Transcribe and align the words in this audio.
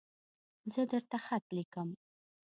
زه 0.73 0.81
درته 0.91 1.17
خط 1.25 1.45
لیکم 1.55 1.89